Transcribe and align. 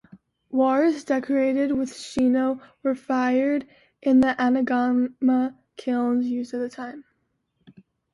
Wares 0.49 1.03
decorated 1.03 1.71
with 1.73 1.93
Shino 1.93 2.59
were 2.81 2.95
fired 2.95 3.67
in 4.01 4.19
the 4.19 4.35
Anagama 4.39 5.55
kilns 5.77 6.25
used 6.25 6.55
at 6.55 6.61
that 6.61 6.71
time. 6.71 7.03